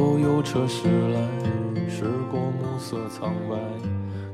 [0.00, 1.20] 后有车驶来，
[1.86, 3.58] 驶过暮色苍白，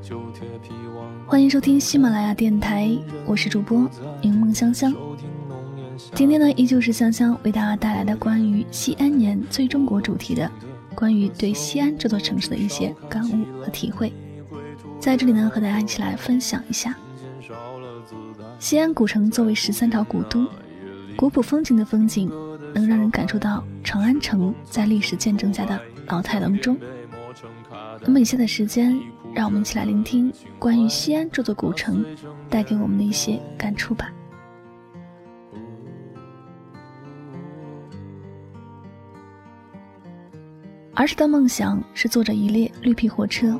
[0.01, 3.85] 旧铁皮往欢迎收听喜马拉雅电台，我是主播
[4.21, 4.93] 柠梦香香。
[6.15, 10.49] 今天呢，依旧是香香为大家带来的关于西安年最中国主题的，
[10.95, 14.13] 关于对西安这座城市的一些感悟和体会。
[15.01, 16.95] 在这里呢，和大家一起来分享一下。
[18.57, 20.47] 西安古城作为十三朝古都，
[21.17, 22.31] 古朴风情的风景，
[22.77, 26.77] 能让人感受到长安城在历史见证下的老态龙钟。
[28.01, 28.97] 那么，以下的时间，
[29.33, 32.05] 让我们一起来聆听关于西安这座古城
[32.49, 34.11] 带给我们的一些感触吧。
[40.93, 43.59] 儿时的梦想是坐着一列绿皮火车，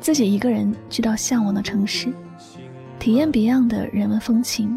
[0.00, 2.12] 自己一个人去到向往的城市。
[2.98, 4.76] 体验别样的人文风情，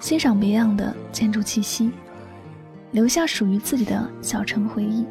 [0.00, 1.90] 欣赏别样的建筑气息，
[2.92, 5.04] 留下属于自己的小城回忆。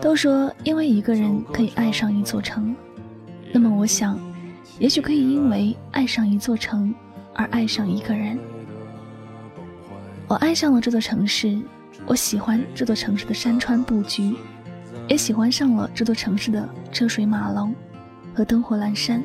[0.00, 2.74] 都说因为一个人可以爱上一座城，
[3.52, 4.18] 那么我想，
[4.78, 6.94] 也许可以因为爱上一座城
[7.34, 8.38] 而爱上一个人。
[10.26, 11.60] 我爱上了这座城市，
[12.06, 14.34] 我喜欢这座城市的山川布局，
[15.08, 17.74] 也喜欢上了这座城市的车水马龙
[18.32, 19.22] 和灯火阑珊。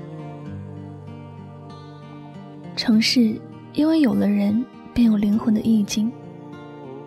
[2.75, 3.39] 城市
[3.73, 6.11] 因为有了人，便有灵魂的意境，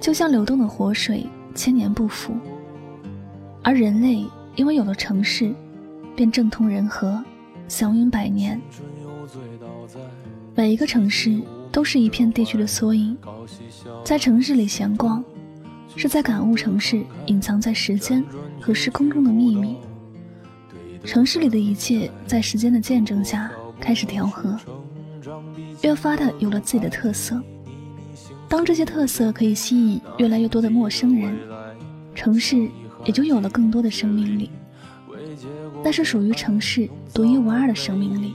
[0.00, 2.32] 就像流动的活水，千年不腐；
[3.62, 4.24] 而人类
[4.56, 5.54] 因为有了城市，
[6.14, 7.22] 便政通人和，
[7.66, 8.60] 祥云百年。
[10.54, 13.16] 每一个城市都是一片地区的缩影，
[14.04, 15.22] 在城市里闲逛，
[15.96, 18.24] 是在感悟城市隐藏在时间
[18.60, 19.76] 和时空中的秘密。
[21.04, 24.56] 城市里的一切，在时间的见证下开始调和。
[25.82, 27.40] 越发的有了自己的特色。
[28.48, 31.36] 当这些特色可以吸引越来越多的陌生人，
[32.14, 32.68] 城市
[33.04, 34.50] 也就有了更多的生命力。
[35.84, 38.34] 那是属于城市独一无二的生命力。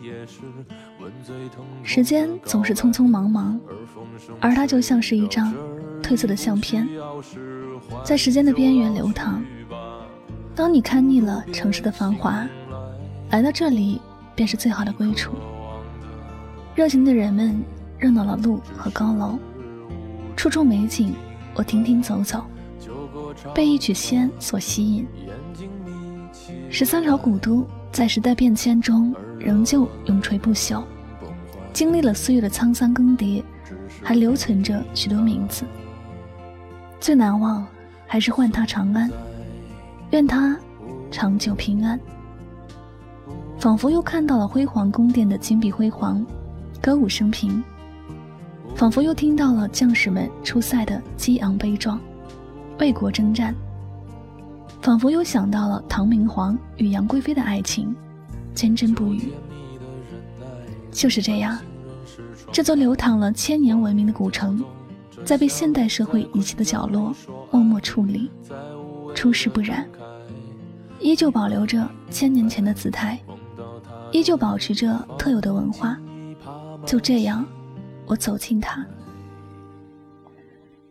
[1.81, 3.59] 时间总是匆匆忙忙，
[4.39, 5.53] 而它就像是一张
[6.01, 6.87] 褪色的相片，
[8.05, 9.43] 在时间的边缘流淌。
[10.55, 12.47] 当你看腻了城市的繁华，
[13.31, 13.99] 来到这里
[14.35, 15.33] 便是最好的归处。
[16.75, 17.61] 热情的人们，
[17.97, 19.37] 热闹了路和高楼，
[20.43, 21.15] 处处美景，
[21.55, 22.43] 我停停走走，
[23.55, 25.07] 被一曲仙所吸引。
[26.69, 30.83] 十三朝古都在时代变迁中仍旧永垂不朽，
[31.71, 33.41] 经历了岁月的沧桑更迭，
[34.01, 35.63] 还留存着许多名字。
[36.99, 37.65] 最难忘
[38.05, 39.09] 还是唤他长安，
[40.11, 40.59] 愿他
[41.09, 41.97] 长久平安。
[43.57, 46.21] 仿佛又看到了辉煌宫殿的金碧辉煌。
[46.81, 47.63] 歌舞升平，
[48.75, 51.99] 仿佛又听到了将士们出塞的激昂悲壮，
[52.79, 53.53] 为国征战；
[54.81, 57.95] 仿佛又想到了唐明皇与杨贵妃的爱情，
[58.53, 59.31] 坚贞不渝。
[60.91, 61.57] 就是这样，
[62.51, 64.63] 这座流淌了千年文明的古城，
[65.23, 67.13] 在被现代社会遗弃的角落
[67.51, 68.29] 默默矗立，
[69.15, 69.87] 出世不染，
[70.99, 73.19] 依旧保留着千年前的姿态，
[74.11, 75.97] 依旧保持着特有的文化。
[76.85, 77.45] 就这样，
[78.05, 78.85] 我走进它。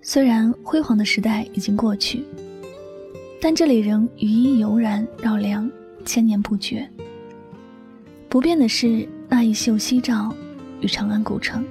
[0.00, 2.24] 虽然辉煌的时代已经过去，
[3.40, 5.70] 但这里仍余音悠然绕梁，
[6.04, 6.88] 千年不绝。
[8.28, 10.34] 不变的是那一袖夕照
[10.80, 11.64] 与长安古城。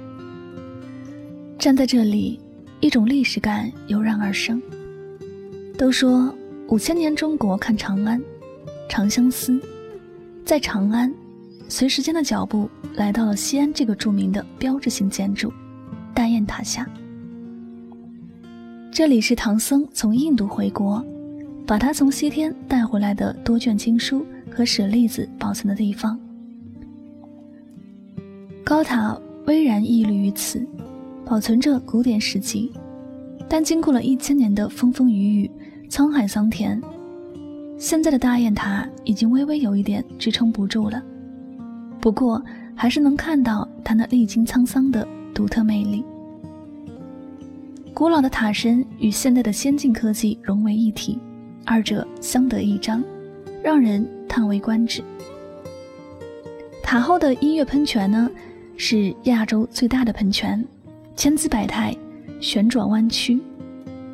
[1.58, 2.40] 站在这里，
[2.80, 4.62] 一种历史感油然而生。
[5.76, 6.32] 都说
[6.68, 8.22] 五千年中国看长安，
[8.88, 9.60] 长相思，
[10.44, 11.12] 在长安。
[11.68, 15.52] 随时间的脚步，来到了西安这个著名的标志性建筑——
[16.14, 16.88] 大雁塔下。
[18.90, 21.02] 这里是唐僧从印度回国，
[21.66, 26.18] 把他从西天带回来的多卷经书和舍利子保存的地方。
[28.62, 30.66] 高塔巍然屹立于此，
[31.24, 32.70] 保存着古典史籍，
[33.48, 35.50] 但经过了一千年的风风雨雨、
[35.88, 36.80] 沧海桑田，
[37.78, 41.02] 现在的大雁塔已经微微有一点支撑不住了。
[42.02, 42.42] 不过，
[42.74, 46.04] 还是能看到它那历经沧桑的独特魅力。
[47.94, 51.16] 古老的塔身与现代的先进科技融为一体，
[51.64, 53.04] 二者相得益彰，
[53.62, 55.00] 让人叹为观止。
[56.82, 58.28] 塔后的音乐喷泉呢，
[58.76, 60.66] 是亚洲最大的喷泉，
[61.14, 61.96] 千姿百态，
[62.40, 63.40] 旋转弯曲。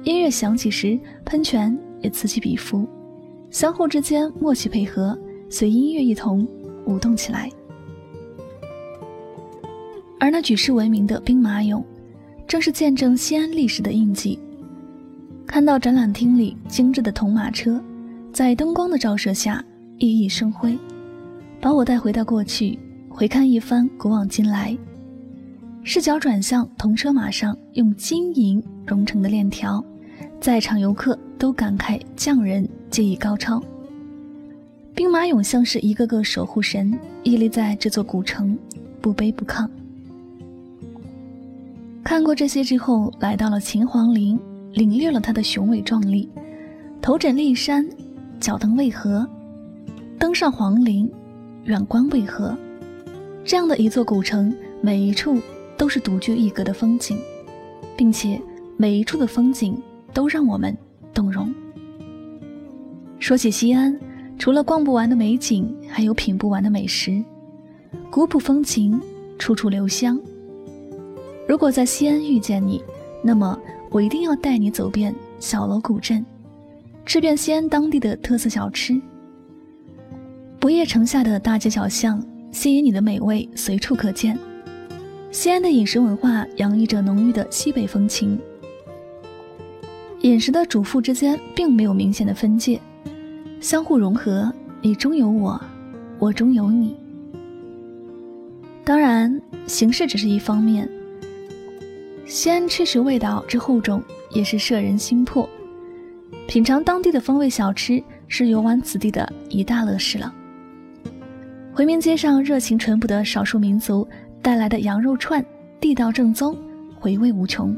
[0.05, 2.87] 音乐响起时，喷泉也此起彼伏，
[3.51, 5.19] 相互之间默契配合，
[5.49, 6.47] 随音乐一同
[6.85, 7.51] 舞动起来。
[10.49, 11.85] 举世闻名的兵马俑，
[12.47, 14.39] 正是见证西安历史的印记。
[15.47, 17.79] 看到展览厅里精致的铜马车，
[18.33, 19.63] 在灯光的照射下
[19.99, 20.79] 熠熠生辉，
[21.61, 22.79] 把我带回到过去，
[23.11, 24.75] 回看一番古往今来。
[25.83, 29.85] 视角转向铜车马上用金银熔成的链条，
[30.41, 33.63] 在场游客都感慨匠人技艺高超。
[34.95, 38.59] 兵马俑像是一个个守护神，屹立在这座古城，
[39.03, 39.69] 不卑不亢。
[42.09, 44.41] 看过这些之后，来到了秦皇陵。
[44.73, 46.27] 领略了它的雄伟壮丽，
[47.03, 47.87] 头枕骊山，
[48.41, 49.29] 脚蹬渭河，
[50.19, 51.11] 登上皇陵，
[51.65, 52.57] 远观渭河，
[53.45, 55.39] 这样的一座古城，每一处
[55.77, 57.19] 都是独具一格的风景，
[57.95, 58.41] 并且
[58.79, 59.79] 每一处的风景
[60.15, 60.75] 都让我们
[61.13, 61.53] 动容。
[63.19, 63.99] 说起西安，
[64.39, 67.23] 除了逛不完的美景，还有品不完的美食，
[68.11, 68.99] 古朴风情，
[69.39, 70.19] 处处留香。
[71.49, 72.85] 如果在西安遇见你，
[73.23, 73.59] 那么。
[73.91, 76.23] 我一定要带你走遍小楼古镇，
[77.07, 79.01] 吃遍西安当地的特色小吃。
[80.61, 82.23] 不夜城下的大街小巷，
[82.53, 84.39] 吸引你的美味随处可见。
[85.31, 88.39] 西安的饮食文化洋溢着浓郁的西北风情，
[90.21, 92.79] 饮食的主妇之间并没有明显的分界，
[93.59, 94.53] 相互融合，
[94.83, 95.59] 你中有我，
[96.19, 96.95] 我中有你。
[98.85, 100.87] 当然，形式只是一方面。
[102.29, 104.03] 西安吃食味道之厚重，
[104.33, 105.49] 也是摄人心魄。
[106.47, 110.31] 品尝当地的风味小吃，是游玩此地的一大乐事了。
[111.73, 114.07] 回民街上热情淳朴的少数民族
[114.43, 115.43] 带来的羊肉串，
[115.81, 116.55] 地道正宗，
[117.01, 117.75] 回味无穷。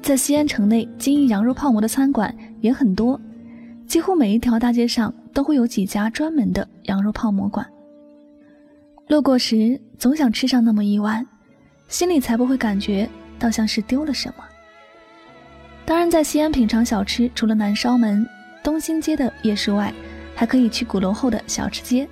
[0.00, 3.20] 在西安城内经营羊肉泡馍的餐馆也很多，
[3.86, 7.66] 几乎每一条大街上都会有几家专门的羊肉泡馍馆。
[9.08, 11.26] 路过时总想吃上那么一碗，
[11.88, 13.06] 心里才不会感觉。
[13.42, 14.44] 倒像是丢了什么。
[15.84, 18.24] 当然，在西安品尝小吃，除了南稍门、
[18.62, 19.92] 东新街的夜市外，
[20.32, 22.08] 还可以去鼓楼后的小吃街。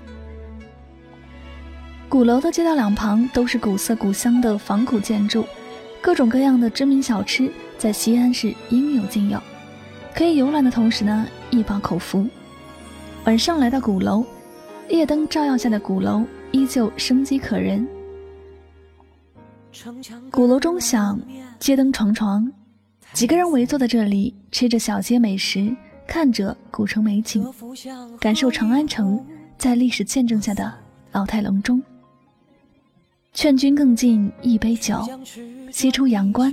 [2.08, 5.44] 鼓楼的街道两旁都是古色古香的仿古建筑，
[6.00, 7.48] 各种各样的知名小吃
[7.78, 9.40] 在西安是应有尽有，
[10.12, 12.26] 可以游览的同时呢，一饱口福。
[13.24, 14.26] 晚上来到鼓楼，
[14.88, 17.86] 夜灯照耀下的鼓楼依旧生机可人。
[20.30, 21.20] 鼓楼钟响，
[21.58, 22.52] 街灯幢幢，
[23.12, 25.74] 几个人围坐在这里，吃着小街美食，
[26.06, 27.44] 看着古城美景，
[28.18, 29.24] 感受长安城
[29.56, 30.72] 在历史见证下的
[31.12, 31.82] 老态龙钟。
[33.32, 35.08] 劝君更尽一杯酒，
[35.70, 36.52] 西出阳关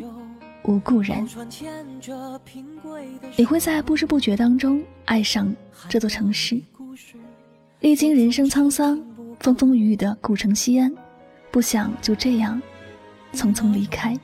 [0.63, 1.27] 无故人。
[3.35, 5.53] 你会在不知不觉当中爱上
[5.89, 6.61] 这座城市。
[7.79, 8.99] 历经人生沧桑，
[9.39, 10.93] 风风雨雨的古城西安，
[11.49, 12.61] 不想就这样。
[13.33, 14.17] 匆匆离开。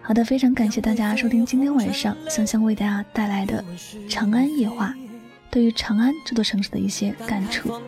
[0.00, 3.62] 好的，非常感谢大家收听今天晚上香香为大家带来的
[4.08, 4.88] 《长安夜话》，
[5.50, 7.80] 对于长安这座城市的一些感触。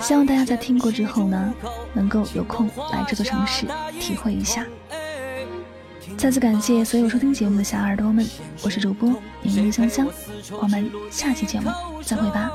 [0.00, 1.54] 希望大家在听过之后呢，
[1.92, 3.66] 能够有空来这座城市
[4.00, 4.64] 体会一下。
[6.16, 8.24] 再次感谢所有收听节目的小耳朵们，
[8.62, 9.10] 我是主播
[9.42, 10.08] 柠檬香香，
[10.62, 11.70] 我们下期节目
[12.02, 12.50] 再会吧，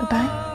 [0.00, 0.53] 拜拜。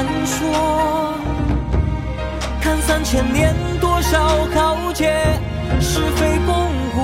[0.00, 1.14] 传说，
[2.60, 5.12] 看三千年多少豪杰，
[5.78, 6.54] 是非功
[6.94, 7.02] 过，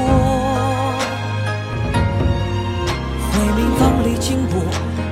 [3.30, 4.62] 回民房里经过，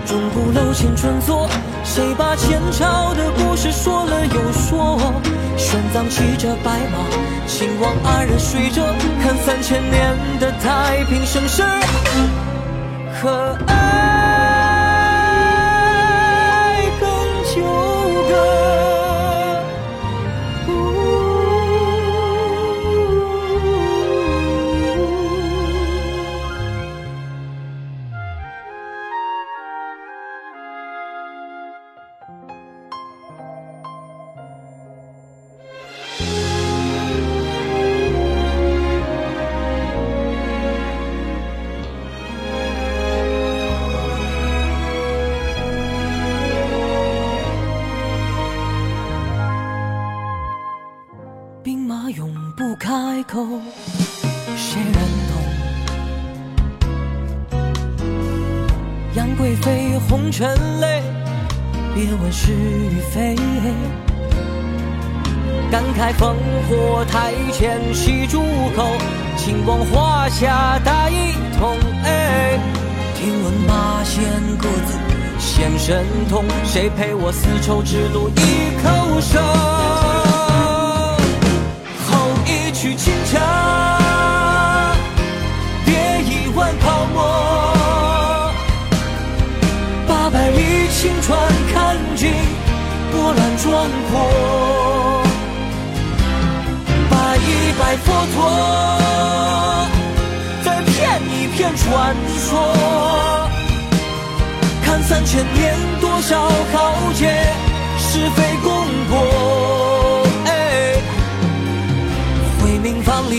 [0.06, 1.46] 钟鼓楼前穿梭。
[1.84, 4.98] 谁把前朝的故事说了又说？
[5.56, 6.98] 玄奘骑着白马，
[7.46, 8.82] 秦王安然睡着，
[9.22, 11.62] 看三千年的太平盛世
[13.20, 13.93] 和爱
[53.34, 54.94] 谁人
[55.28, 55.34] 懂？
[59.16, 60.48] 杨贵妃红尘
[60.80, 61.02] 泪，
[61.94, 63.34] 别问是与非。
[65.68, 66.36] 感慨烽
[66.68, 68.40] 火台前戏诸
[68.76, 68.86] 口，
[69.36, 71.76] 秦王华夏大一统。
[72.04, 72.56] 哎，
[73.16, 74.22] 听闻八仙
[74.58, 74.94] 各自
[75.40, 78.40] 显神通，谁陪我丝绸之路一
[78.80, 80.33] 口手？
[82.84, 83.40] 去清茶，
[85.86, 88.52] 别一碗泡沫。
[90.06, 91.38] 八百里秦川，
[91.72, 92.30] 看尽
[93.10, 95.24] 波澜壮阔。
[97.08, 98.36] 拜一拜佛陀，
[100.62, 100.92] 再骗
[101.32, 103.48] 一骗传说，
[104.84, 106.38] 看三千年多少
[106.74, 107.32] 豪杰，
[107.96, 109.23] 是非功过。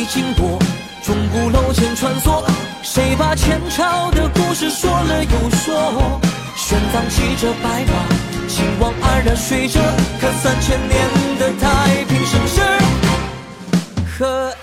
[0.07, 0.59] 经过，
[1.03, 2.43] 钟鼓楼前穿梭，
[2.83, 6.21] 谁把前朝的故事说了又说？
[6.55, 9.79] 玄奘骑着白马，秦王安然睡着，
[10.21, 11.07] 看三千年
[11.37, 12.61] 的太平盛世。
[14.17, 14.53] 和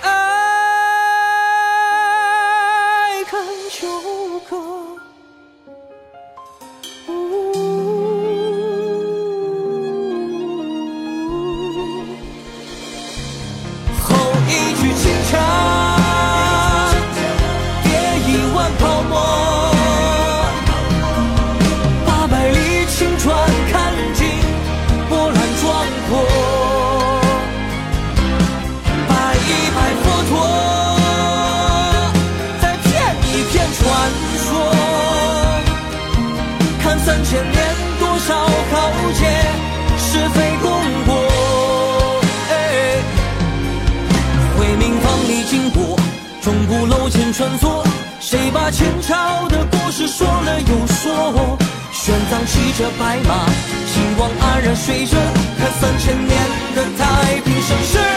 [47.13, 47.85] 前穿梭，
[48.21, 51.59] 谁把前朝的故事说了又说？
[51.93, 53.45] 玄奘骑着白马，
[53.87, 55.19] 秦王安然睡着，
[55.59, 56.39] 看三千年
[56.75, 58.12] 的太平盛世。